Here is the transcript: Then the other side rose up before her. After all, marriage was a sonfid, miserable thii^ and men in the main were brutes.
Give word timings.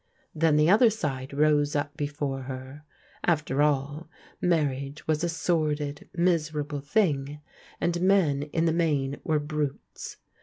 Then 0.33 0.55
the 0.55 0.67
other 0.67 0.89
side 0.89 1.31
rose 1.31 1.75
up 1.75 1.95
before 1.95 2.41
her. 2.49 2.85
After 3.23 3.61
all, 3.61 4.09
marriage 4.41 5.05
was 5.05 5.23
a 5.23 5.27
sonfid, 5.29 6.09
miserable 6.15 6.81
thii^ 6.81 7.39
and 7.79 8.01
men 8.01 8.41
in 8.51 8.65
the 8.65 8.73
main 8.73 9.19
were 9.23 9.37
brutes. 9.37 10.17